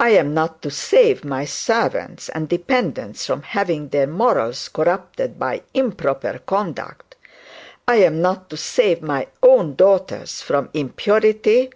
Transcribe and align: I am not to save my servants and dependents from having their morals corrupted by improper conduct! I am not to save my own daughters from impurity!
I 0.00 0.08
am 0.08 0.34
not 0.34 0.62
to 0.62 0.70
save 0.72 1.24
my 1.24 1.44
servants 1.44 2.28
and 2.28 2.48
dependents 2.48 3.24
from 3.24 3.42
having 3.42 3.90
their 3.90 4.08
morals 4.08 4.68
corrupted 4.68 5.38
by 5.38 5.62
improper 5.74 6.40
conduct! 6.44 7.14
I 7.86 7.98
am 7.98 8.20
not 8.20 8.50
to 8.50 8.56
save 8.56 9.00
my 9.00 9.28
own 9.44 9.76
daughters 9.76 10.40
from 10.42 10.70
impurity! 10.74 11.70